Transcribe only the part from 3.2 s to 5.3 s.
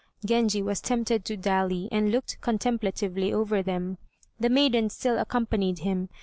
over them. The maiden still